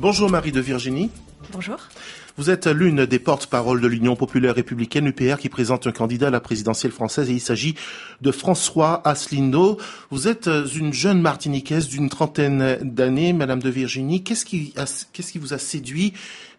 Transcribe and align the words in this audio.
Bonjour 0.00 0.30
Marie 0.30 0.52
de 0.52 0.60
Virginie. 0.60 1.10
Bonjour. 1.50 1.76
Vous 2.36 2.50
êtes 2.50 2.68
l'une 2.68 3.04
des 3.04 3.18
porte-paroles 3.18 3.80
de 3.80 3.88
l'Union 3.88 4.14
populaire 4.14 4.54
républicaine 4.54 5.08
UPR 5.08 5.38
qui 5.40 5.48
présente 5.48 5.88
un 5.88 5.90
candidat 5.90 6.28
à 6.28 6.30
la 6.30 6.38
présidentielle 6.38 6.92
française 6.92 7.28
et 7.28 7.32
il 7.32 7.40
s'agit 7.40 7.74
de 8.20 8.30
François 8.30 9.02
Asselineau. 9.04 9.76
Vous 10.10 10.28
êtes 10.28 10.48
une 10.76 10.92
jeune 10.92 11.20
martiniquaise 11.20 11.88
d'une 11.88 12.08
trentaine 12.08 12.78
d'années, 12.80 13.32
Madame 13.32 13.60
de 13.60 13.70
Virginie. 13.70 14.22
Qu'est-ce 14.22 14.44
qui, 14.44 14.72
qu'est-ce 15.12 15.32
qui 15.32 15.38
vous 15.38 15.52
a 15.52 15.58
séduit 15.58 16.12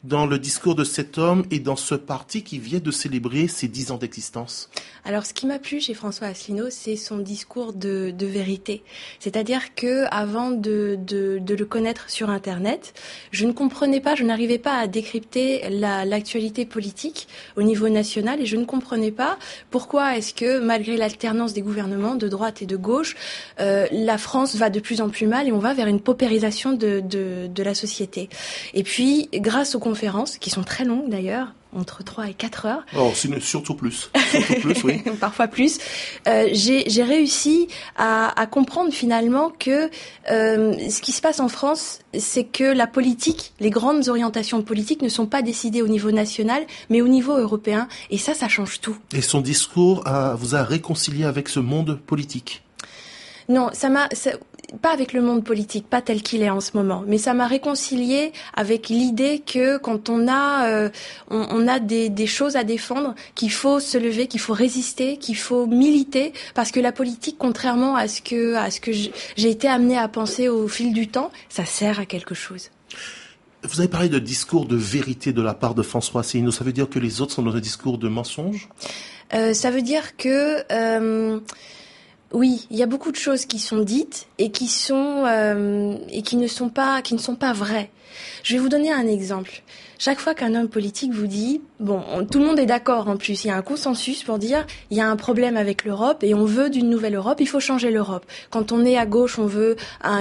dans 0.04 0.26
le 0.26 0.40
discours 0.40 0.76
de 0.76 0.86
cet 0.86 1.18
homme 1.18 1.44
et 1.52 1.60
dans 1.60 1.76
ce 1.76 1.94
parti 1.94 2.44
qui 2.44 2.58
vient 2.58 2.80
de 2.80 2.92
célébrer 2.92 3.50
ses 3.50 3.68
dix 3.68 3.92
ans 3.92 3.98
d'existence 3.98 4.70
Alors, 5.04 5.26
ce 5.26 5.34
qui 5.34 5.46
m'a 5.46 5.60
plu 5.60 5.82
chez 5.82 5.94
François 5.94 6.28
Asselineau, 6.28 6.68
c'est 6.70 6.96
son 6.96 7.18
discours 7.18 7.74
de, 7.74 8.14
vérité. 8.20 8.84
C'est-à-dire 9.20 9.76
que 9.76 10.06
avant 10.12 10.52
de, 10.52 10.98
le 11.10 11.66
connaître 11.66 12.10
sur 12.10 12.30
Internet, 12.30 12.94
je 13.32 13.46
ne 13.46 13.52
comprenais 13.52 14.00
pas, 14.00 14.16
je 14.16 14.24
n'arrivais 14.24 14.58
pas 14.58 14.78
à 14.78 14.88
décrypter 14.88 15.68
l'actualité 15.70 16.66
politique 16.66 17.28
au 17.58 17.64
niveau 17.64 17.90
national 17.90 18.40
et 18.40 18.46
je 18.46 18.56
ne 18.56 18.66
comprenais 18.66 19.12
pas 19.12 19.38
pourquoi 19.70 20.18
est-ce 20.18 20.34
que 20.34 20.60
malgré 20.60 20.96
l'alternance 20.96 21.54
des 21.54 21.62
gouvernements 21.62 22.16
de 22.16 22.28
droite 22.28 22.62
et 22.62 22.66
de 22.66 22.78
gauche, 22.78 23.16
euh, 23.60 23.88
la 23.92 24.18
France 24.18 24.56
va 24.56 24.70
de 24.70 24.80
plus 24.80 25.02
en 25.02 25.10
plus 25.10 25.28
mal 25.28 25.48
et 25.48 25.52
on 25.52 25.60
va 25.60 25.74
vers 25.74 25.88
une 25.88 26.00
paupérisation 26.00 26.72
de, 26.72 27.02
de 27.02 27.64
la 27.64 27.74
société. 27.74 28.30
Et 28.74 28.84
puis, 28.84 29.28
grâce 29.34 29.76
au 29.76 29.80
conférences, 29.90 30.38
qui 30.38 30.52
sont 30.52 30.64
très 30.64 30.86
longues 30.86 31.10
d'ailleurs, 31.10 31.54
entre 31.76 32.04
3 32.04 32.30
et 32.30 32.34
4 32.36 32.66
heures. 32.68 32.86
Oh, 32.96 33.12
surtout 33.40 33.74
plus. 33.74 34.12
Surtout 34.32 34.62
plus 34.62 34.84
oui. 34.84 35.02
Parfois 35.20 35.48
plus. 35.48 35.80
Euh, 36.28 36.48
J'ai 36.54 37.04
réussi 37.04 37.68
à, 37.98 38.40
à, 38.40 38.46
comprendre 38.46 38.92
finalement 38.92 39.50
que 39.50 39.90
euh, 40.32 40.90
ce 40.90 41.02
qui 41.02 41.12
se 41.12 41.22
passe 41.22 41.40
en 41.40 41.48
France, 41.48 42.00
c'est 42.18 42.44
que 42.44 42.64
la 42.64 42.86
politique, 42.86 43.54
les 43.60 43.72
grandes 43.72 44.10
orientations 44.10 44.62
politiques 44.62 45.02
ne 45.02 45.10
sont 45.10 45.26
pas 45.26 45.42
décidées 45.42 45.82
au 45.82 45.88
niveau 45.88 46.12
national, 46.12 46.64
mais 46.92 47.02
au 47.02 47.08
niveau 47.08 47.36
européen. 47.36 47.88
Et 48.12 48.20
ça, 48.20 48.36
ça 48.36 48.48
change 48.48 48.80
tout. 48.82 48.98
Et 49.14 49.22
son 49.22 49.42
discours 49.42 50.08
a, 50.08 50.36
vous 50.36 50.56
a 50.56 50.64
réconcilié 50.64 51.26
avec 51.26 51.50
ce 51.50 51.60
monde 51.60 52.00
politique 52.06 52.64
non, 53.50 53.70
ça 53.74 53.90
m'a 53.90 54.08
pas 54.82 54.94
avec 54.94 55.14
le 55.14 55.22
monde 55.22 55.44
politique, 55.44 55.90
pas 55.90 56.02
tel 56.02 56.22
qu'il 56.22 56.44
est 56.44 56.50
en 56.50 56.62
ce 56.62 56.78
moment, 56.78 57.04
mais 57.08 57.18
ça 57.18 57.34
m'a 57.34 57.48
réconcilié 57.48 58.32
avec 58.54 58.90
l'idée 58.90 59.40
que 59.40 59.78
quand 59.78 60.10
on 60.10 60.28
a, 60.28 60.68
euh, 60.68 60.90
on, 61.32 61.68
a 61.68 61.80
des, 61.80 62.10
des, 62.10 62.28
choses 62.28 62.56
à 62.56 62.64
défendre, 62.64 63.16
qu'il 63.34 63.52
faut 63.52 63.80
se 63.80 63.98
lever, 63.98 64.28
qu'il 64.28 64.40
faut 64.40 64.54
résister, 64.54 65.18
qu'il 65.18 65.38
faut 65.38 65.66
militer, 65.66 66.34
parce 66.54 66.72
que 66.72 66.80
la 66.80 66.92
politique, 66.92 67.38
contrairement 67.40 67.96
à 67.96 68.08
ce 68.08 68.22
que, 68.22 68.56
à 68.56 68.70
ce 68.70 68.80
que 68.80 68.92
j'ai 68.92 69.50
été 69.50 69.68
amené 69.68 69.98
à 69.98 70.08
penser 70.08 70.48
au 70.48 70.68
fil 70.68 70.94
du 70.94 71.08
temps, 71.08 71.32
ça 71.50 71.66
sert 71.66 72.00
à 72.00 72.06
quelque 72.06 72.36
chose. 72.36 72.70
Vous 73.64 73.80
avez 73.80 73.90
parlé 73.90 74.08
de 74.08 74.20
discours 74.20 74.66
de 74.68 74.78
vérité 74.78 75.34
de 75.34 75.42
la 75.42 75.54
part 75.54 75.76
de 75.76 75.82
François 75.82 76.22
Asselineau. 76.22 76.52
Ça 76.52 76.64
veut 76.64 76.72
dire 76.72 76.90
que 76.90 77.00
les 77.00 77.20
autres 77.20 77.34
sont 77.34 77.44
dans 77.44 77.56
un 77.56 77.60
discours 77.60 77.98
de 77.98 78.08
mensonge? 78.08 78.70
Euh, 79.34 79.54
Ça 79.54 79.70
veut 79.70 79.82
dire 79.82 80.16
que 80.16 80.64
euh, 80.72 81.40
oui, 82.32 82.68
il 82.70 82.78
y 82.78 82.84
a 82.84 82.86
beaucoup 82.86 83.12
de 83.12 83.18
choses 83.18 83.46
qui 83.46 83.60
sont 83.60 83.80
dites 83.80 84.28
et 84.38 84.52
qui 84.52 84.68
sont 84.68 85.24
euh, 85.26 85.98
et 86.10 86.22
qui 86.22 86.36
ne 86.36 86.48
sont 86.48 86.70
pas 86.70 87.02
qui 87.02 87.14
ne 87.14 87.20
sont 87.20 87.36
pas 87.36 87.54
vraies. 87.54 87.90
Je 88.44 88.54
vais 88.54 88.60
vous 88.60 88.70
donner 88.70 88.92
un 88.92 89.08
exemple. 89.08 89.64
Chaque 90.02 90.22
fois 90.22 90.34
qu'un 90.34 90.56
homme 90.56 90.70
politique 90.70 91.12
vous 91.12 91.28
dit, 91.28 91.60
bon, 91.82 92.02
tout 92.32 92.40
le 92.40 92.46
monde 92.46 92.58
est 92.58 92.66
d'accord 92.66 93.10
en 93.10 93.18
plus, 93.18 93.44
il 93.44 93.50
y 93.50 93.52
a 93.52 93.58
un 93.58 93.62
consensus 93.62 94.24
pour 94.24 94.40
dire, 94.40 94.66
il 94.92 94.98
y 94.98 95.02
a 95.02 95.10
un 95.10 95.18
problème 95.18 95.58
avec 95.58 95.84
l'Europe 95.84 96.24
et 96.24 96.34
on 96.34 96.46
veut 96.46 96.70
d'une 96.70 96.90
nouvelle 96.90 97.16
Europe, 97.16 97.42
il 97.42 97.50
faut 97.50 97.60
changer 97.60 97.92
l'Europe. 97.92 98.26
Quand 98.50 98.72
on 98.72 98.86
est 98.86 98.98
à 98.98 99.06
gauche, 99.06 99.38
on 99.40 99.46
veut 99.46 99.76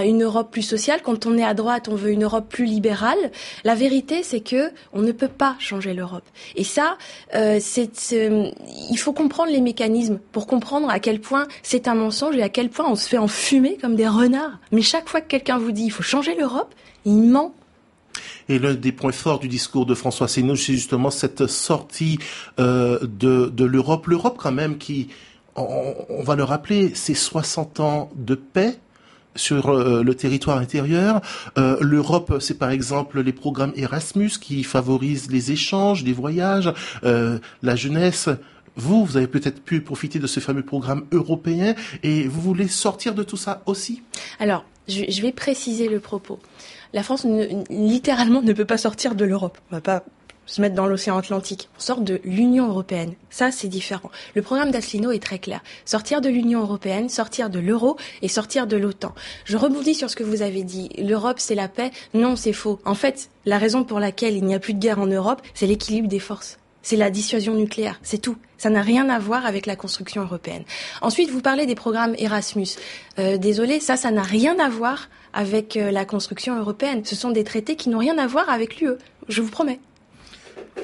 une 0.05 0.25
Europe 0.25 0.51
plus 0.51 0.63
sociale, 0.63 1.01
quand 1.05 1.27
on 1.27 1.39
est 1.39 1.45
à 1.45 1.55
droite, 1.55 1.87
on 1.89 1.95
veut 1.95 2.11
une 2.11 2.25
Europe 2.25 2.49
plus 2.49 2.65
libérale. 2.65 3.31
La 3.63 3.77
vérité, 3.77 4.25
c'est 4.25 4.41
que 4.41 4.73
on 4.93 5.01
ne 5.01 5.13
peut 5.13 5.29
pas 5.29 5.55
changer 5.61 5.95
l'Europe. 5.95 6.25
Et 6.57 6.65
ça, 6.65 6.99
euh, 7.37 7.59
c'est, 7.61 7.89
il 8.11 8.97
faut 8.97 9.13
comprendre 9.13 9.53
les 9.53 9.61
mécanismes 9.61 10.19
pour 10.33 10.49
comprendre 10.49 10.91
à 10.91 10.99
quel 10.99 11.21
point 11.21 11.47
c'est 11.63 11.87
un 11.87 11.95
mensonge 11.95 12.37
et 12.37 12.43
à 12.43 12.49
quel 12.49 12.69
point 12.69 12.91
on 12.91 12.97
se 12.97 13.09
fait 13.09 13.19
enfumer 13.19 13.79
comme 13.81 13.95
des 13.95 14.09
renards. 14.09 14.59
Mais 14.73 14.83
chaque 14.83 15.09
fois 15.09 15.21
que 15.21 15.29
quelqu'un 15.29 15.59
vous 15.59 15.71
dit, 15.71 15.85
il 15.85 15.91
faut 15.91 16.03
changer 16.03 16.35
l'Europe, 16.35 16.75
il 17.05 17.23
ment 17.23 17.55
et 18.49 18.59
l'un 18.59 18.75
des 18.75 18.93
points 18.93 19.13
forts 19.13 19.39
du 19.39 19.49
discours 19.49 19.87
de 19.87 19.95
François 19.95 20.27
Asselineau, 20.27 20.57
c'est 20.57 20.73
justement 20.73 21.11
cette 21.11 21.47
sortie 21.47 22.19
euh, 22.59 22.99
de, 23.03 23.65
l'Europe. 23.65 24.07
L'Europe 24.07 24.37
quand 24.39 24.53
même 24.53 24.79
qui, 24.79 25.09
on, 25.57 26.23
va 26.23 26.37
le 26.37 26.45
rappeler, 26.45 26.93
c'est 26.95 27.15
60 27.15 27.81
ans 27.81 28.11
de 28.17 28.35
paix 28.35 28.79
sur 29.35 29.69
euh, 29.69 30.03
le 30.03 30.15
territoire 30.15 30.59
intérieur. 30.59 31.21
Euh, 31.59 31.77
L'Europe, 31.81 32.39
c'est 32.41 32.59
par 32.59 32.71
exemple 32.71 33.21
les 33.21 33.33
programmes 33.33 33.73
Erasmus 33.77 34.31
qui 34.41 34.65
favorisent 34.65 35.31
les 35.31 35.53
échanges, 35.53 36.05
les 36.05 36.13
voyages, 36.13 36.73
la 37.03 37.77
jeunesse. 37.77 38.29
Vous, 38.77 39.05
vous 39.05 39.17
avez 39.17 39.27
peut-être 39.27 39.61
pu 39.61 39.81
profiter 39.81 40.21
de 40.21 40.29
ce 40.29 40.39
fameux 40.39 40.63
programme 40.63 41.05
européen 41.11 41.75
et 42.05 42.29
vous 42.29 42.41
voulez 42.41 42.69
sortir 42.69 43.13
de 43.13 43.25
tout 43.25 43.37
ça 43.37 43.61
aussi? 43.67 44.03
Alors, 44.39 44.65
je 44.87 45.21
vais 45.21 45.33
préciser 45.33 45.89
le 45.89 45.99
propos 45.99 46.39
la 46.93 47.03
France 47.03 47.25
ne, 47.25 47.47
littéralement 47.71 48.43
ne 48.43 48.53
peut 48.53 48.65
pas 48.65 48.79
sortir 48.79 49.15
de 49.15 49.25
l'Europe. 49.25 49.59
On 49.71 49.77
va 49.77 49.81
pas 49.81 50.05
se 50.49 50.61
mettre 50.63 50.75
dans 50.75 50.87
l'océan 50.87 51.19
Atlantique. 51.19 51.69
On 51.77 51.81
sort 51.81 52.01
de 52.01 52.21
l'Union 52.25 52.69
européenne. 52.69 53.15
Ça, 53.31 53.51
c'est 53.53 53.69
différent. 53.69 54.11
Le 54.35 54.43
programme 54.43 54.71
d'Aslino 54.71 55.11
est 55.11 55.23
très 55.23 55.39
clair. 55.39 55.61
Sortir 55.85 56.21
de 56.21 56.29
l'Union 56.29 56.61
européenne, 56.61 57.09
sortir 57.09 57.51
de 57.51 57.59
l'euro 57.59 57.97
et 58.23 58.29
sortir 58.29 58.67
de 58.67 58.77
l'OTAN. 58.77 59.15
Je 59.45 59.57
rebondis 59.57 59.95
sur 59.95 60.11
ce 60.11 60.17
que 60.17 60.25
vous 60.25 60.43
avez 60.43 60.65
dit. 60.65 60.89
L'Europe, 60.99 61.39
c'est 61.39 61.55
la 61.55 61.69
paix. 61.69 61.91
Non, 62.15 62.35
c'est 62.35 62.55
faux. 62.55 62.81
En 62.85 62.95
fait, 62.95 63.29
la 63.45 63.59
raison 63.59 63.85
pour 63.85 64.01
laquelle 64.01 64.37
il 64.37 64.45
n'y 64.45 64.55
a 64.55 64.59
plus 64.59 64.75
de 64.75 64.81
guerre 64.81 64.99
en 64.99 65.07
Europe, 65.07 65.43
c'est 65.55 65.67
l'équilibre 65.67 66.09
des 66.09 66.19
forces. 66.19 66.58
C'est 66.83 66.97
la 66.97 67.11
dissuasion 67.11 67.55
nucléaire. 67.55 67.99
C'est 68.03 68.19
tout. 68.19 68.37
Ça 68.57 68.71
n'a 68.71 68.83
rien 68.83 69.09
à 69.09 69.19
voir 69.19 69.47
avec 69.47 69.67
la 69.67 69.77
construction 69.77 70.23
européenne. 70.23 70.65
Ensuite, 71.01 71.31
vous 71.31 71.41
parlez 71.41 71.67
des 71.67 71.75
programmes 71.75 72.15
Erasmus. 72.19 72.69
Euh, 73.19 73.37
désolé, 73.37 73.79
ça, 73.81 73.97
ça 73.97 74.11
n'a 74.11 74.23
rien 74.23 74.59
à 74.59 74.69
voir 74.69 75.09
avec 75.33 75.77
euh, 75.77 75.91
la 75.91 76.05
construction 76.05 76.59
européenne. 76.59 77.05
Ce 77.05 77.15
sont 77.15 77.31
des 77.31 77.45
traités 77.45 77.77
qui 77.77 77.89
n'ont 77.89 77.99
rien 77.99 78.19
à 78.19 78.27
voir 78.27 78.49
avec 78.51 78.81
l'UE, 78.81 78.97
je 79.29 79.43
vous 79.43 79.51
promets. 79.51 79.81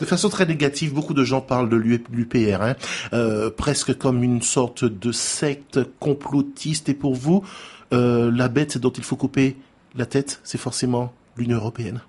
De 0.01 0.05
façon 0.05 0.29
très 0.29 0.47
négative, 0.47 0.93
beaucoup 0.93 1.15
de 1.15 1.25
gens 1.25 1.41
parlent 1.41 1.69
de 1.69 1.77
l'UPR, 1.77 2.63
hein, 2.63 2.75
euh, 3.13 3.51
presque 3.51 3.97
comme 3.97 4.25
une 4.25 4.43
sorte 4.43 4.85
de 4.85 5.13
secte 5.13 5.81
complotiste. 6.01 6.89
Et 6.89 6.95
pour 6.95 7.15
vous, 7.15 7.45
la 7.93 8.49
bête 8.49 8.77
dont 8.77 8.91
il 8.91 9.05
faut 9.05 9.15
couper 9.15 9.57
la 9.95 10.05
tête, 10.05 10.41
c'est 10.43 10.59
forcément 10.59 11.13
l'Union 11.37 11.59
européenne? 11.59 12.01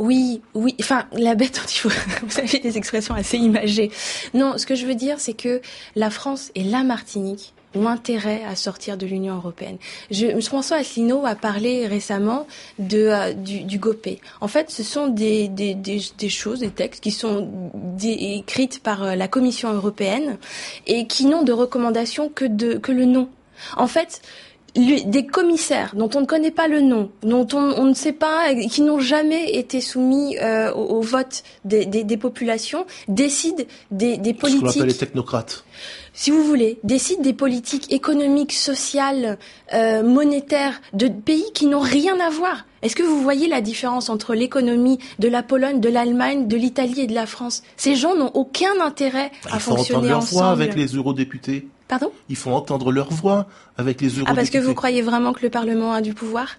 Oui, 0.00 0.40
oui. 0.54 0.74
Enfin, 0.80 1.04
la 1.12 1.34
bête 1.34 1.58
faut. 1.68 1.90
Vous 2.22 2.38
avez 2.38 2.58
des 2.58 2.78
expressions 2.78 3.14
assez 3.14 3.36
imagées. 3.36 3.90
Non, 4.32 4.56
ce 4.56 4.64
que 4.64 4.74
je 4.74 4.86
veux 4.86 4.94
dire, 4.94 5.20
c'est 5.20 5.34
que 5.34 5.60
la 5.94 6.08
France 6.08 6.50
et 6.54 6.64
la 6.64 6.82
Martinique 6.82 7.52
ont 7.74 7.86
intérêt 7.86 8.42
à 8.48 8.56
sortir 8.56 8.96
de 8.96 9.06
l'Union 9.06 9.36
européenne. 9.36 9.76
Je, 10.10 10.40
François 10.40 10.78
Asselineau 10.78 11.24
a 11.26 11.34
parlé 11.34 11.86
récemment 11.86 12.46
de, 12.78 12.98
euh, 12.98 13.32
du, 13.34 13.60
du 13.60 13.78
GOPÉ. 13.78 14.20
En 14.40 14.48
fait, 14.48 14.70
ce 14.70 14.82
sont 14.82 15.06
des, 15.06 15.48
des, 15.48 15.74
des, 15.74 16.00
des 16.18 16.28
choses, 16.30 16.60
des 16.60 16.70
textes 16.70 17.02
qui 17.02 17.12
sont 17.12 17.70
écrites 18.02 18.82
par 18.82 19.04
euh, 19.04 19.14
la 19.14 19.28
Commission 19.28 19.70
européenne 19.72 20.38
et 20.86 21.06
qui 21.06 21.26
n'ont 21.26 21.42
de 21.42 21.52
recommandation 21.52 22.30
que, 22.30 22.46
de, 22.46 22.74
que 22.74 22.90
le 22.90 23.04
nom. 23.04 23.28
En 23.76 23.86
fait, 23.86 24.22
des 24.74 25.26
commissaires 25.26 25.94
dont 25.94 26.10
on 26.14 26.20
ne 26.20 26.26
connaît 26.26 26.50
pas 26.50 26.68
le 26.68 26.80
nom, 26.80 27.10
dont 27.22 27.46
on, 27.52 27.74
on 27.76 27.84
ne 27.84 27.94
sait 27.94 28.12
pas, 28.12 28.54
qui 28.54 28.82
n'ont 28.82 29.00
jamais 29.00 29.54
été 29.54 29.80
soumis 29.80 30.36
euh, 30.38 30.72
au, 30.72 31.00
vote 31.00 31.42
des, 31.64 31.86
des, 31.86 32.04
des, 32.04 32.16
populations, 32.16 32.86
décident 33.08 33.64
des, 33.90 34.16
des 34.16 34.34
politiques. 34.34 34.60
Ce 34.60 34.64
qu'on 34.64 34.70
appelle 34.70 34.88
les 34.88 34.96
technocrates 34.96 35.64
si 36.12 36.30
vous 36.30 36.42
voulez, 36.42 36.78
décide 36.84 37.22
des 37.22 37.32
politiques 37.32 37.92
économiques, 37.92 38.52
sociales, 38.52 39.38
euh, 39.72 40.02
monétaires 40.02 40.80
de 40.92 41.08
pays 41.08 41.50
qui 41.54 41.66
n'ont 41.66 41.80
rien 41.80 42.18
à 42.20 42.30
voir. 42.30 42.66
Est-ce 42.82 42.96
que 42.96 43.02
vous 43.02 43.22
voyez 43.22 43.48
la 43.48 43.60
différence 43.60 44.08
entre 44.08 44.34
l'économie 44.34 44.98
de 45.18 45.28
la 45.28 45.42
Pologne, 45.42 45.80
de 45.80 45.88
l'Allemagne, 45.88 46.48
de 46.48 46.56
l'Italie 46.56 47.00
et 47.02 47.06
de 47.06 47.14
la 47.14 47.26
France? 47.26 47.62
Ces 47.76 47.94
gens 47.94 48.16
n'ont 48.16 48.30
aucun 48.34 48.80
intérêt 48.82 49.30
à 49.50 49.58
fonctionner 49.58 50.12
ensemble. 50.12 50.60
Ils 50.60 50.62
avec 50.62 50.76
les 50.76 50.88
eurodéputés. 50.96 51.68
Pardon? 51.90 52.12
Ils 52.28 52.36
font 52.36 52.54
entendre 52.54 52.92
leur 52.92 53.10
voix 53.10 53.48
avec 53.76 54.00
les 54.00 54.10
eurodéputés. 54.10 54.30
Ah, 54.30 54.36
parce 54.36 54.50
que 54.50 54.58
vous 54.58 54.74
croyez 54.74 55.02
vraiment 55.02 55.32
que 55.32 55.42
le 55.42 55.50
Parlement 55.50 55.92
a 55.92 56.00
du 56.00 56.14
pouvoir? 56.14 56.56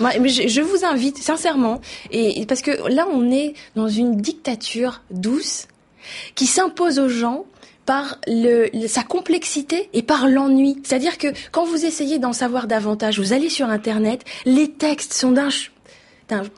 Moi, 0.00 0.12
je, 0.12 0.60
vous 0.62 0.86
invite 0.86 1.18
sincèrement, 1.18 1.82
et 2.12 2.46
parce 2.46 2.62
que 2.62 2.70
là 2.88 3.06
on 3.12 3.30
est 3.30 3.52
dans 3.76 3.88
une 3.88 4.16
dictature 4.16 5.02
douce 5.10 5.66
qui 6.34 6.46
s'impose 6.46 6.98
aux 6.98 7.10
gens 7.10 7.44
par 7.84 8.18
le, 8.26 8.70
sa 8.86 9.02
complexité 9.02 9.90
et 9.92 10.02
par 10.02 10.28
l'ennui. 10.28 10.80
C'est-à-dire 10.82 11.18
que 11.18 11.28
quand 11.52 11.66
vous 11.66 11.84
essayez 11.84 12.18
d'en 12.18 12.32
savoir 12.32 12.68
davantage, 12.68 13.18
vous 13.18 13.34
allez 13.34 13.50
sur 13.50 13.68
Internet, 13.68 14.24
les 14.46 14.70
textes 14.70 15.12
sont 15.12 15.32
d'un 15.32 15.50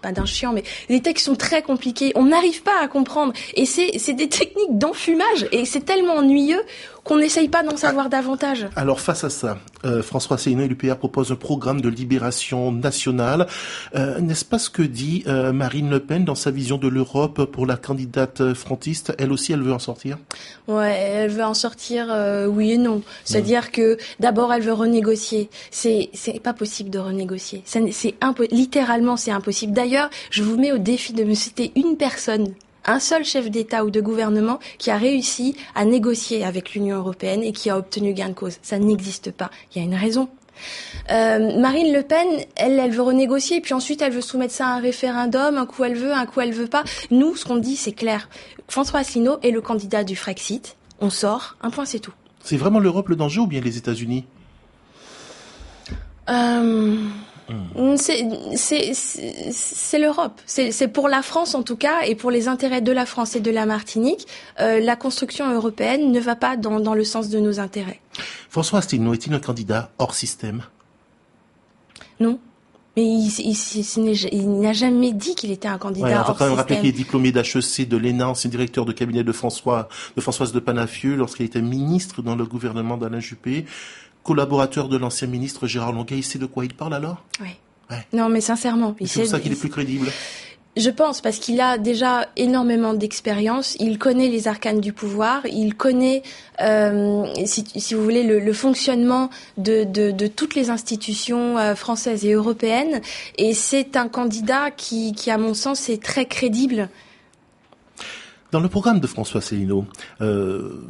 pas 0.02 0.12
d'un 0.12 0.26
chiant, 0.26 0.52
mais 0.52 0.64
les 0.88 1.00
textes 1.00 1.26
sont 1.26 1.36
très 1.36 1.62
compliqués. 1.62 2.12
On 2.14 2.26
n'arrive 2.26 2.62
pas 2.62 2.80
à 2.82 2.88
comprendre. 2.88 3.32
Et 3.54 3.66
c'est 3.66 4.12
des 4.12 4.28
techniques 4.40 4.78
d'enfumage. 4.78 5.46
Et 5.52 5.64
c'est 5.64 5.84
tellement 5.84 6.14
ennuyeux. 6.14 6.62
Qu'on 7.04 7.18
n'essaye 7.18 7.48
pas 7.48 7.62
d'en 7.62 7.76
savoir 7.76 8.06
ah, 8.06 8.10
davantage. 8.10 8.68
Alors 8.76 9.00
face 9.00 9.24
à 9.24 9.30
ça, 9.30 9.58
euh, 9.84 10.02
François 10.02 10.36
Asselineau 10.36 10.64
et 10.64 10.68
l'UPR 10.68 10.96
proposent 10.96 11.32
un 11.32 11.36
programme 11.36 11.80
de 11.80 11.88
libération 11.88 12.72
nationale. 12.72 13.46
Euh, 13.94 14.20
n'est-ce 14.20 14.44
pas 14.44 14.58
ce 14.58 14.70
que 14.70 14.82
dit 14.82 15.24
euh, 15.26 15.52
Marine 15.52 15.90
Le 15.90 16.00
Pen 16.00 16.24
dans 16.24 16.34
sa 16.34 16.50
vision 16.50 16.78
de 16.78 16.88
l'Europe 16.88 17.44
pour 17.44 17.66
la 17.66 17.76
candidate 17.76 18.54
frontiste? 18.54 19.12
Elle 19.18 19.32
aussi, 19.32 19.52
elle 19.52 19.62
veut 19.62 19.72
en 19.72 19.78
sortir? 19.78 20.18
Ouais, 20.68 20.92
elle 20.92 21.30
veut 21.30 21.44
en 21.44 21.54
sortir, 21.54 22.14
oui 22.48 22.72
et 22.72 22.78
non. 22.78 23.02
C'est-à-dire 23.24 23.70
que 23.70 23.96
d'abord, 24.18 24.52
elle 24.52 24.62
veut 24.62 24.72
renégocier. 24.72 25.50
C'est 25.70 26.10
c'est 26.14 26.40
pas 26.40 26.52
possible 26.52 26.90
de 26.90 26.98
renégocier. 26.98 27.62
C'est 27.64 27.82
littéralement 28.50 29.16
c'est 29.16 29.30
impossible. 29.30 29.72
D'ailleurs, 29.72 30.10
je 30.30 30.42
vous 30.42 30.56
mets 30.56 30.72
au 30.72 30.78
défi 30.78 31.12
de 31.12 31.24
me 31.24 31.34
citer 31.34 31.72
une 31.76 31.96
personne 31.96 32.46
un 32.84 32.98
seul 32.98 33.24
chef 33.24 33.50
d'État 33.50 33.84
ou 33.84 33.90
de 33.90 34.00
gouvernement 34.00 34.58
qui 34.78 34.90
a 34.90 34.96
réussi 34.96 35.56
à 35.74 35.84
négocier 35.84 36.44
avec 36.44 36.74
l'Union 36.74 36.96
européenne 36.96 37.42
et 37.42 37.52
qui 37.52 37.70
a 37.70 37.78
obtenu 37.78 38.12
gain 38.12 38.28
de 38.28 38.34
cause. 38.34 38.58
Ça 38.62 38.78
n'existe 38.78 39.30
pas. 39.30 39.50
Il 39.74 39.78
y 39.78 39.80
a 39.80 39.84
une 39.84 39.94
raison. 39.94 40.28
Euh, 41.10 41.58
Marine 41.58 41.92
Le 41.92 42.02
Pen, 42.02 42.26
elle, 42.56 42.78
elle 42.78 42.90
veut 42.90 43.02
renégocier, 43.02 43.60
puis 43.60 43.74
ensuite 43.74 44.02
elle 44.02 44.12
veut 44.12 44.20
soumettre 44.20 44.52
ça 44.52 44.66
à 44.66 44.70
un 44.70 44.80
référendum. 44.80 45.56
Un 45.56 45.66
coup 45.66 45.84
elle 45.84 45.96
veut, 45.96 46.12
un 46.12 46.26
coup 46.26 46.40
elle 46.40 46.52
veut 46.52 46.66
pas. 46.66 46.84
Nous, 47.10 47.36
ce 47.36 47.44
qu'on 47.44 47.56
dit, 47.56 47.76
c'est 47.76 47.92
clair. 47.92 48.28
François 48.68 49.00
Asselineau 49.00 49.38
est 49.42 49.50
le 49.50 49.60
candidat 49.60 50.04
du 50.04 50.16
Frexit. 50.16 50.76
On 51.00 51.10
sort, 51.10 51.56
un 51.62 51.70
point, 51.70 51.86
c'est 51.86 51.98
tout. 51.98 52.12
C'est 52.42 52.56
vraiment 52.56 52.78
l'Europe 52.78 53.08
le 53.08 53.16
danger 53.16 53.40
ou 53.40 53.46
bien 53.46 53.60
les 53.60 53.76
États-Unis? 53.76 54.26
Euh... 56.28 56.96
Mm. 57.50 57.96
C'est 57.96 59.98
l'Europe. 59.98 60.40
C'est 60.46 60.88
pour 60.88 61.08
la 61.08 61.22
France 61.22 61.54
en 61.54 61.62
tout 61.62 61.76
cas 61.76 62.02
et 62.06 62.14
pour 62.14 62.30
les 62.30 62.48
intérêts 62.48 62.80
de 62.80 62.92
la 62.92 63.04
France 63.06 63.36
et 63.36 63.40
de 63.40 63.50
la 63.50 63.66
Martinique. 63.66 64.26
Euh, 64.60 64.80
la 64.80 64.96
construction 64.96 65.52
européenne 65.52 66.12
ne 66.12 66.20
va 66.20 66.36
pas 66.36 66.56
dans, 66.56 66.80
dans 66.80 66.94
le 66.94 67.04
sens 67.04 67.28
de 67.28 67.40
nos 67.40 67.60
intérêts. 67.60 68.00
François 68.48 68.78
Asselineau 68.80 69.14
est-il 69.14 69.32
un 69.34 69.40
candidat 69.40 69.90
hors 69.98 70.14
système? 70.14 70.62
Non. 72.18 72.38
Mais 72.96 73.04
il, 73.04 74.60
n'a 74.60 74.72
jamais 74.72 75.12
dit 75.12 75.36
qu'il 75.36 75.52
était 75.52 75.68
un 75.68 75.78
candidat 75.78 76.06
ouais, 76.06 76.14
on 76.14 76.24
va 76.24 76.34
quand 76.36 76.46
même 76.46 76.54
rappeler 76.54 76.78
qu'il 76.78 76.88
est 76.88 76.92
diplômé 76.92 77.30
d'HEC, 77.30 77.88
de 77.88 77.96
l'ENA, 77.96 78.28
ancien 78.28 78.50
directeur 78.50 78.84
de 78.84 78.90
cabinet 78.90 79.22
de 79.22 79.30
François, 79.30 79.88
de 80.16 80.20
Françoise 80.20 80.52
de 80.52 80.58
Panafieux 80.58 81.14
lorsqu'il 81.14 81.46
était 81.46 81.62
ministre 81.62 82.20
dans 82.20 82.34
le 82.34 82.44
gouvernement 82.44 82.96
d'Alain 82.96 83.20
Juppé 83.20 83.64
collaborateur 84.22 84.88
de 84.88 84.96
l'ancien 84.96 85.28
ministre 85.28 85.66
Gérard 85.66 85.92
Longuet, 85.92 86.18
il 86.18 86.24
sait 86.24 86.38
de 86.38 86.46
quoi 86.46 86.64
il 86.64 86.74
parle 86.74 86.94
alors? 86.94 87.24
Oui. 87.40 87.50
Non, 88.12 88.28
mais 88.28 88.40
sincèrement. 88.40 88.94
C'est 89.04 89.22
pour 89.22 89.30
ça 89.30 89.40
qu'il 89.40 89.52
est 89.52 89.56
plus 89.58 89.68
crédible. 89.68 90.08
Je 90.76 90.90
pense 90.90 91.20
parce 91.20 91.38
qu'il 91.38 91.60
a 91.60 91.78
déjà 91.78 92.28
énormément 92.36 92.94
d'expérience, 92.94 93.76
il 93.80 93.98
connaît 93.98 94.28
les 94.28 94.46
arcanes 94.46 94.80
du 94.80 94.92
pouvoir, 94.92 95.44
il 95.46 95.74
connaît, 95.74 96.22
euh, 96.60 97.26
si, 97.44 97.64
si, 97.74 97.94
vous 97.94 98.04
voulez, 98.04 98.22
le, 98.22 98.38
le 98.38 98.52
fonctionnement 98.52 99.30
de, 99.58 99.82
de, 99.82 100.12
de, 100.12 100.26
toutes 100.28 100.54
les 100.54 100.70
institutions 100.70 101.58
euh, 101.58 101.74
françaises 101.74 102.24
et 102.24 102.32
européennes, 102.34 103.00
et 103.36 103.52
c'est 103.52 103.96
un 103.96 104.06
candidat 104.06 104.70
qui, 104.70 105.12
qui, 105.12 105.32
à 105.32 105.38
mon 105.38 105.54
sens, 105.54 105.88
est 105.88 106.00
très 106.00 106.26
crédible. 106.26 106.88
Dans 108.52 108.60
le 108.60 108.68
programme 108.68 109.00
de 109.00 109.08
François 109.08 109.40
Célineau, 109.40 109.86
euh, 110.20 110.84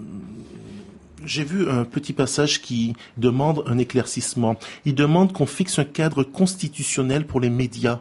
j'ai 1.24 1.44
vu 1.44 1.68
un 1.68 1.84
petit 1.84 2.12
passage 2.12 2.60
qui 2.62 2.94
demande 3.16 3.62
un 3.66 3.78
éclaircissement. 3.78 4.56
Il 4.84 4.94
demande 4.94 5.32
qu'on 5.32 5.46
fixe 5.46 5.78
un 5.78 5.84
cadre 5.84 6.22
constitutionnel 6.22 7.26
pour 7.26 7.40
les 7.40 7.50
médias. 7.50 8.00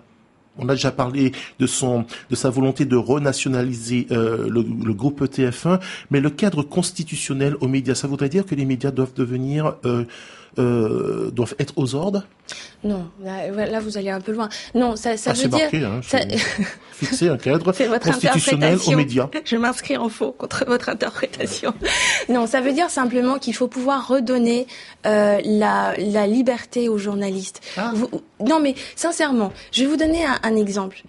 On 0.58 0.68
a 0.68 0.74
déjà 0.74 0.92
parlé 0.92 1.32
de 1.60 1.68
son, 1.68 2.06
de 2.30 2.36
sa 2.36 2.50
volonté 2.50 2.86
de 2.86 2.98
renationaliser 2.98 4.08
euh, 4.12 4.50
le, 4.50 4.94
groupe 4.94 5.24
TF1, 5.24 5.80
mais 6.12 6.20
le 6.20 6.30
cadre 6.30 6.64
constitutionnel 6.64 7.56
aux 7.62 7.68
médias, 7.68 7.96
ça 7.96 8.08
voudrait 8.08 8.30
dire 8.30 8.46
que 8.46 8.56
les 8.56 8.66
médias 8.66 8.92
doivent 8.92 9.14
devenir 9.14 9.76
euh, 9.86 10.04
euh, 10.58 11.30
doivent 11.32 11.56
être 11.60 11.74
aux 11.78 11.96
ordres 11.96 12.26
Non, 12.84 13.10
là, 13.24 13.80
vous 13.80 13.98
allez 13.98 14.10
un 14.10 14.22
peu 14.22 14.32
loin. 14.32 14.50
Non, 14.74 14.96
ça, 14.96 15.16
ça 15.18 15.32
ah, 15.32 15.34
veut 15.34 15.48
dire 15.48 15.90
hein, 15.90 16.02
fixer 16.92 17.30
un 17.30 17.38
cadre 17.38 17.72
constitutionnel 18.00 18.78
aux 18.86 18.92
médias. 18.92 19.30
Je 19.46 19.56
m'inscris 19.56 19.98
en 19.98 20.10
faux 20.10 20.32
contre 20.32 20.66
votre 20.66 20.90
interprétation. 20.90 21.74
non, 22.30 22.48
ça 22.48 22.62
veut 22.62 22.74
dire 22.74 22.90
simplement 22.90 23.38
qu'il 23.38 23.56
faut 23.56 23.68
pouvoir 23.68 24.08
redonner 24.08 24.68
euh, 25.06 25.40
la, 25.44 25.94
la, 25.98 26.28
liberté 26.28 26.90
aux 26.90 26.98
journalistes. 26.98 27.62
Ah. 27.78 27.94
non, 28.46 28.60
mais 28.60 28.76
sincèrement, 28.96 29.54
je 29.72 29.82
vais 29.84 29.88
vous 29.88 29.98
donner 29.98 30.26
un, 30.26 30.40
un 30.44 30.56
exemple. 30.56 31.04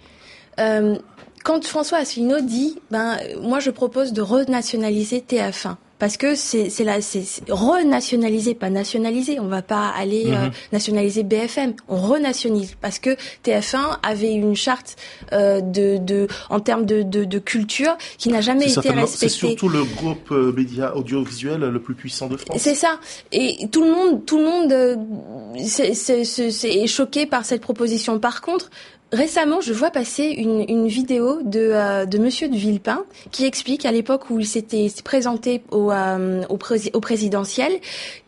Euh, 0.59 0.97
quand 1.43 1.65
François 1.65 1.99
Asselineau 1.99 2.41
dit, 2.41 2.79
ben, 2.91 3.17
moi 3.41 3.59
je 3.59 3.71
propose 3.71 4.13
de 4.13 4.21
renationaliser 4.21 5.23
TF1 5.27 5.75
parce 6.01 6.17
que 6.17 6.33
c'est 6.33 6.71
c'est 6.71 6.83
c'est 7.01 7.43
renationaliser 7.47 8.55
pas 8.55 8.71
nationaliser. 8.71 9.39
On 9.39 9.45
va 9.45 9.61
pas 9.61 9.89
aller 9.89 10.23
euh, 10.29 10.45
mhm. 10.45 10.51
nationaliser 10.73 11.21
BFM 11.21 11.73
on 11.87 11.97
renationalise. 11.97 12.73
Parce 12.81 12.97
que 12.97 13.11
TF1 13.45 13.99
avait 14.01 14.33
une 14.33 14.55
charte 14.55 14.95
euh, 15.31 15.61
de 15.61 15.97
de 15.97 16.27
en 16.49 16.59
termes 16.59 16.87
de 16.87 17.03
de, 17.03 17.23
de 17.23 17.37
culture 17.37 17.95
qui 18.17 18.29
n'a 18.29 18.41
jamais 18.41 18.71
été 18.71 18.89
respectée 18.89 19.05
c'est 19.05 19.29
surtout 19.29 19.69
le 19.69 19.83
groupe 19.83 20.31
euh, 20.31 20.51
média 20.51 20.95
audiovisuel 20.95 21.59
le 21.61 21.79
plus 21.79 21.93
puissant 21.93 22.27
de 22.27 22.37
France. 22.37 22.57
C'est 22.59 22.73
ça. 22.73 22.99
Et 23.31 23.67
tout 23.71 23.83
le 23.83 23.91
monde 23.91 24.25
tout 24.25 24.39
le 24.39 24.45
monde 24.45 24.71
euh, 24.71 24.95
c'est 25.63 25.93
c'est 25.93 26.87
choqué 26.87 27.27
par 27.27 27.45
cette 27.45 27.61
proposition. 27.61 28.17
Par 28.17 28.41
contre 28.41 28.71
Récemment, 29.11 29.59
je 29.59 29.73
vois 29.73 29.91
passer 29.91 30.23
une, 30.23 30.63
une 30.69 30.87
vidéo 30.87 31.41
de, 31.43 31.59
euh, 31.59 32.05
de 32.05 32.17
Monsieur 32.17 32.47
de 32.47 32.55
Villepin 32.55 33.03
qui 33.31 33.45
explique 33.45 33.85
à 33.85 33.91
l'époque 33.91 34.29
où 34.29 34.39
il 34.39 34.47
s'était 34.47 34.87
présenté 35.03 35.61
au, 35.71 35.91
euh, 35.91 36.43
au, 36.49 36.57
au, 36.93 36.99
présidentiel 37.01 37.73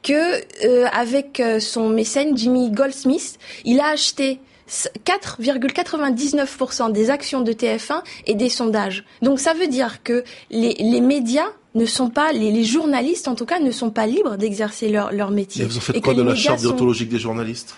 que 0.02 0.42
euh, 0.66 0.86
avec 0.92 1.42
son 1.60 1.88
mécène 1.88 2.38
Jimmy 2.38 2.70
Goldsmith, 2.70 3.40
il 3.64 3.80
a 3.80 3.88
acheté 3.88 4.40
4,99% 4.70 6.92
des 6.92 7.10
actions 7.10 7.40
de 7.40 7.54
TF1 7.54 8.02
et 8.28 8.36
des 8.36 8.50
sondages. 8.50 9.06
Donc 9.22 9.40
ça 9.40 9.54
veut 9.54 9.68
dire 9.68 10.04
que 10.04 10.26
les, 10.52 10.74
les 10.74 11.02
médias 11.02 11.48
ne 11.76 11.86
sont 11.86 12.10
pas, 12.10 12.34
les, 12.34 12.52
les, 12.52 12.66
journalistes 12.66 13.30
en 13.30 13.36
tout 13.36 13.46
cas, 13.46 13.60
ne 13.60 13.72
sont 13.72 13.90
pas 13.90 14.06
libres 14.06 14.36
d'exercer 14.36 14.90
leur, 14.90 15.14
leur 15.14 15.32
métier. 15.32 15.64
Et 15.64 15.68
vous 15.68 15.78
en 15.78 15.82
faites 15.82 16.02
quoi 16.02 16.14
de 16.14 16.24
la 16.24 16.36
charte 16.36 16.60
déontologique 16.62 17.08
des 17.10 17.20
journalistes? 17.20 17.74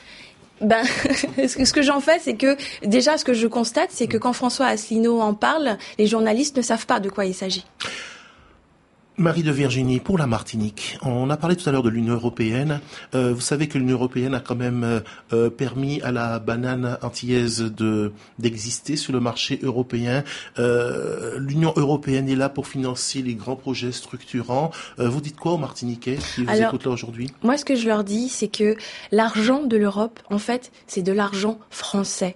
Ben, 0.62 0.84
ce 1.38 1.74
que 1.74 1.82
j'en 1.82 2.00
fais, 2.00 2.20
c'est 2.20 2.36
que 2.36 2.56
déjà, 2.84 3.18
ce 3.18 3.26
que 3.26 3.34
je 3.34 3.48
constate, 3.48 3.90
c'est 3.92 4.08
que 4.08 4.18
quand 4.18 4.34
François 4.34 4.68
Asselineau 4.68 5.20
en 5.22 5.34
parle, 5.34 5.78
les 5.98 6.08
journalistes 6.08 6.58
ne 6.58 6.62
savent 6.62 6.86
pas 6.86 7.00
de 7.00 7.10
quoi 7.10 7.26
il 7.26 7.34
s'agit. 7.34 7.66
Marie 9.18 9.44
de 9.44 9.52
Virginie, 9.52 10.02
pour 10.02 10.18
la 10.18 10.28
Martinique, 10.28 10.98
on 11.02 11.30
a 11.30 11.38
parlé 11.38 11.56
tout 11.56 11.68
à 11.70 11.72
l'heure 11.72 11.84
de 11.84 11.90
l'Union 11.90 12.16
européenne. 12.16 12.82
Euh, 13.14 13.34
vous 13.34 13.40
savez 13.40 13.70
que 13.70 13.78
l'Union 13.78 13.96
européenne 13.96 14.34
a 14.34 14.42
quand 14.42 14.56
même 14.56 14.84
euh, 14.84 15.00
euh, 15.32 15.50
permis 15.50 16.02
à 16.02 16.12
la 16.12 16.40
banane 16.40 16.98
antillaise 17.02 17.62
de 17.62 18.12
d'exister 18.40 18.98
sur 18.98 19.14
le 19.14 19.22
marché 19.22 19.60
européen. 19.64 20.24
L'Union 20.58 21.74
européenne 21.78 22.28
est 22.28 22.36
là 22.36 22.50
pour 22.50 22.68
financer 22.68 23.22
les 23.22 23.36
grands 23.36 23.56
projets 23.56 23.94
structurants. 23.94 24.72
vous 24.98 25.22
dites 25.22 25.38
quoi 25.38 25.54
aux 25.54 25.58
Martiniquais 25.58 26.18
qui 26.18 26.44
vous 26.44 26.54
écoutent 26.54 26.86
là 26.86 26.92
aujourd'hui? 26.92 27.32
Moi, 27.42 27.58
ce 27.58 27.64
que 27.64 27.76
je 27.76 27.88
leur 27.88 28.04
dis, 28.04 28.28
c'est 28.28 28.50
que 28.50 28.76
l'argent 29.12 29.64
de 29.64 29.78
l'Europe, 29.78 30.20
en 30.30 30.40
fait, 30.40 30.72
c'est 30.88 31.04
de 31.04 31.14
l'argent 31.14 31.58
français. 31.70 32.36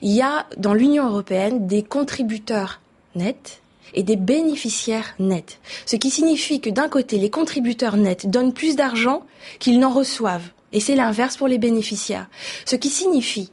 Il 0.00 0.12
y 0.12 0.22
a 0.22 0.46
dans 0.56 0.72
l'Union 0.72 1.06
européenne 1.06 1.66
des 1.66 1.82
contributeurs 1.82 2.80
nets 3.14 3.60
et 3.92 4.02
des 4.02 4.16
bénéficiaires 4.16 5.14
nets. 5.18 5.58
Ce 5.86 5.96
qui 5.96 6.10
signifie 6.10 6.60
que 6.60 6.70
d'un 6.70 6.88
côté, 6.88 7.18
les 7.18 7.30
contributeurs 7.30 7.96
nets 7.96 8.28
donnent 8.28 8.52
plus 8.52 8.76
d'argent 8.76 9.22
qu'ils 9.58 9.78
n'en 9.78 9.90
reçoivent. 9.90 10.50
Et 10.72 10.80
c'est 10.80 10.96
l'inverse 10.96 11.36
pour 11.36 11.48
les 11.48 11.58
bénéficiaires. 11.58 12.28
Ce 12.64 12.76
qui 12.76 12.88
signifie, 12.88 13.50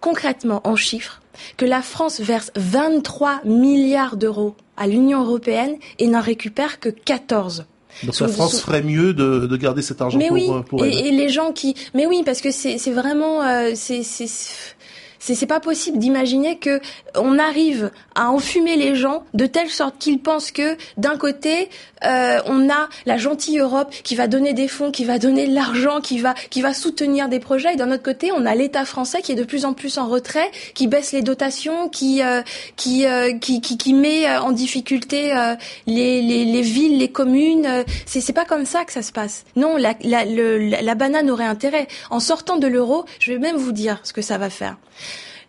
concrètement, 0.00 0.60
en 0.64 0.74
chiffres, 0.74 1.20
que 1.56 1.64
la 1.64 1.82
France 1.82 2.20
verse 2.20 2.50
23 2.56 3.42
milliards 3.44 4.16
d'euros 4.16 4.56
à 4.76 4.86
l'Union 4.86 5.22
européenne 5.22 5.76
et 5.98 6.08
n'en 6.08 6.20
récupère 6.20 6.80
que 6.80 6.88
14. 6.88 7.66
Donc 8.04 8.20
la 8.20 8.28
France 8.28 8.60
ferait 8.60 8.82
mieux 8.82 9.14
de, 9.14 9.56
garder 9.56 9.82
cet 9.82 10.00
argent 10.00 10.18
mais 10.18 10.28
pour, 10.28 10.36
oui, 10.36 10.50
pour 10.68 10.84
et, 10.84 11.08
et, 11.08 11.10
les 11.10 11.28
gens 11.28 11.52
qui, 11.52 11.74
mais 11.94 12.06
oui, 12.06 12.22
parce 12.24 12.40
que 12.40 12.50
c'est 12.50 12.76
vraiment, 12.90 13.42
euh, 13.42 13.72
c'est 13.74 14.02
c'est 15.18 15.46
pas 15.46 15.60
possible 15.60 15.98
d'imaginer 15.98 16.58
que 16.58 16.80
on 17.14 17.38
arrive 17.38 17.90
à 18.14 18.30
enfumer 18.30 18.76
les 18.76 18.94
gens 18.94 19.24
de 19.34 19.46
telle 19.46 19.70
sorte 19.70 19.98
qu'ils 19.98 20.20
pensent 20.20 20.50
que 20.50 20.76
d'un 20.96 21.16
côté 21.16 21.68
euh, 22.04 22.38
on 22.46 22.70
a 22.70 22.88
la 23.06 23.16
gentille 23.18 23.58
Europe 23.58 23.92
qui 24.04 24.14
va 24.14 24.28
donner 24.28 24.52
des 24.52 24.68
fonds, 24.68 24.90
qui 24.90 25.04
va 25.04 25.18
donner 25.18 25.48
de 25.48 25.54
l'argent, 25.54 26.00
qui 26.00 26.18
va 26.18 26.34
qui 26.50 26.62
va 26.62 26.72
soutenir 26.72 27.28
des 27.28 27.40
projets, 27.40 27.74
et 27.74 27.76
d'un 27.76 27.90
autre 27.90 28.02
côté 28.02 28.30
on 28.32 28.46
a 28.46 28.54
l'État 28.54 28.84
français 28.84 29.20
qui 29.22 29.32
est 29.32 29.36
de 29.36 29.44
plus 29.44 29.64
en 29.64 29.72
plus 29.72 29.98
en 29.98 30.08
retrait, 30.08 30.50
qui 30.74 30.86
baisse 30.86 31.12
les 31.12 31.22
dotations, 31.22 31.88
qui 31.88 32.22
euh, 32.22 32.42
qui, 32.76 33.06
euh, 33.06 33.36
qui, 33.38 33.60
qui, 33.60 33.76
qui 33.76 33.94
met 33.94 34.28
en 34.36 34.52
difficulté 34.52 35.32
les, 35.86 36.22
les, 36.22 36.44
les 36.44 36.62
villes, 36.62 36.98
les 36.98 37.10
communes. 37.10 37.84
C'est 38.06 38.20
c'est 38.20 38.32
pas 38.32 38.44
comme 38.44 38.64
ça 38.66 38.84
que 38.84 38.92
ça 38.92 39.02
se 39.02 39.12
passe. 39.12 39.44
Non, 39.56 39.76
la 39.76 39.94
la, 40.02 40.24
la 40.24 40.94
banane 40.94 41.30
aurait 41.30 41.44
intérêt. 41.44 41.88
En 42.10 42.20
sortant 42.20 42.56
de 42.56 42.66
l'euro, 42.66 43.04
je 43.18 43.32
vais 43.32 43.38
même 43.38 43.56
vous 43.56 43.72
dire 43.72 44.00
ce 44.04 44.12
que 44.12 44.22
ça 44.22 44.38
va 44.38 44.50
faire. 44.50 44.76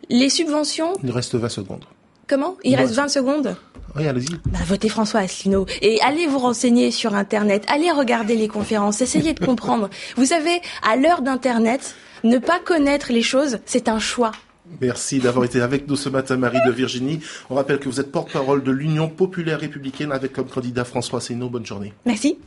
Les 0.09 0.29
subventions. 0.29 0.93
Il 1.03 1.11
reste 1.11 1.35
20 1.35 1.49
secondes. 1.49 1.85
Comment? 2.27 2.57
Il 2.63 2.75
reste 2.75 2.93
20 2.93 3.07
secondes? 3.09 3.55
Oui, 3.95 4.07
allez-y. 4.07 4.35
Bah, 4.47 4.59
votez 4.65 4.89
François 4.89 5.21
Asselineau 5.21 5.65
et 5.81 5.99
allez 6.01 6.27
vous 6.27 6.39
renseigner 6.39 6.91
sur 6.91 7.15
Internet, 7.15 7.65
allez 7.67 7.91
regarder 7.91 8.35
les 8.35 8.47
conférences, 8.47 9.01
essayez 9.01 9.33
de 9.33 9.43
comprendre. 9.43 9.89
vous 10.15 10.25
savez, 10.25 10.61
à 10.83 10.95
l'heure 10.95 11.21
d'Internet, 11.21 11.95
ne 12.23 12.37
pas 12.37 12.59
connaître 12.59 13.11
les 13.11 13.21
choses, 13.21 13.59
c'est 13.65 13.87
un 13.87 13.99
choix. 13.99 14.31
Merci 14.81 15.19
d'avoir 15.19 15.45
été 15.45 15.61
avec 15.61 15.87
nous 15.87 15.95
ce 15.95 16.09
matin, 16.09 16.37
Marie 16.37 16.59
de 16.65 16.71
Virginie. 16.71 17.19
On 17.49 17.55
rappelle 17.55 17.79
que 17.79 17.89
vous 17.89 17.99
êtes 17.99 18.11
porte-parole 18.11 18.63
de 18.63 18.71
l'Union 18.71 19.09
populaire 19.09 19.59
républicaine 19.59 20.11
avec 20.11 20.33
comme 20.33 20.47
candidat 20.47 20.85
François 20.85 21.17
Asselineau. 21.17 21.49
Bonne 21.49 21.65
journée. 21.65 21.93
Merci. 22.05 22.37